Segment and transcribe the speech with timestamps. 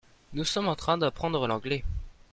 [0.33, 1.83] Nous sommes en train d'apprendre l'anglais.